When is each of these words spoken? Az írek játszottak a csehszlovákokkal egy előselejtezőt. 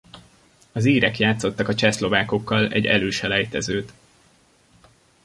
Az 0.71 0.85
írek 0.85 1.17
játszottak 1.19 1.67
a 1.67 1.75
csehszlovákokkal 1.75 2.71
egy 2.71 2.85
előselejtezőt. 2.85 3.93